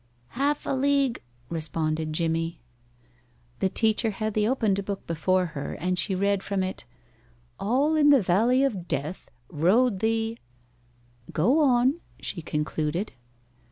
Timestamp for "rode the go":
9.51-11.59